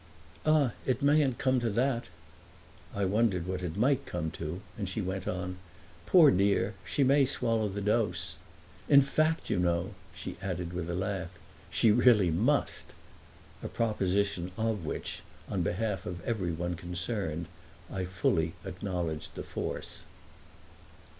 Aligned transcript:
"Ah 0.47 0.71
it 0.87 1.03
mayn't 1.03 1.37
come 1.37 1.59
to 1.59 1.69
that!" 1.69 2.05
I 2.95 3.05
wondered 3.05 3.45
what 3.45 3.61
it 3.61 3.77
might 3.77 4.07
come 4.07 4.31
to, 4.31 4.59
and 4.75 4.89
she 4.89 4.99
went 4.99 5.27
on: 5.27 5.57
"Poor 6.07 6.31
dear, 6.31 6.73
she 6.83 7.03
may 7.03 7.23
swallow 7.23 7.69
the 7.69 7.81
dose. 7.81 8.33
In 8.89 9.03
fact, 9.03 9.47
you 9.51 9.59
know," 9.59 9.93
she 10.11 10.37
added 10.41 10.73
with 10.73 10.89
a 10.89 10.95
laugh, 10.95 11.29
"she 11.69 11.91
really 11.91 12.31
must!"—a 12.31 13.67
proposition 13.67 14.49
of 14.57 14.85
which, 14.85 15.21
on 15.47 15.61
behalf 15.61 16.07
of 16.07 16.25
every 16.25 16.51
one 16.51 16.73
concerned, 16.73 17.45
I 17.91 18.05
fully 18.05 18.53
acknowledged 18.65 19.35
the 19.35 19.43
force. 19.43 20.01